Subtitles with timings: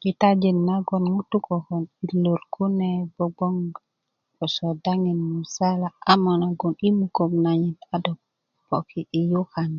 [0.00, 1.76] kitajin nagoŋ ŋutu' koko
[2.06, 3.54] i lor ni kune gbogboŋ
[4.34, 8.12] gboso daŋin musala ama nagon yi mukök nanyit a do
[8.68, 9.72] poki i yukan